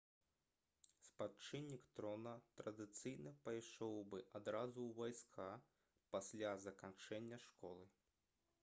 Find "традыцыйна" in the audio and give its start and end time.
2.61-3.35